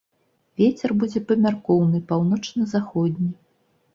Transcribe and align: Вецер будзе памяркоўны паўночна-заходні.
Вецер 0.61 0.93
будзе 1.01 1.21
памяркоўны 1.31 2.01
паўночна-заходні. 2.11 3.29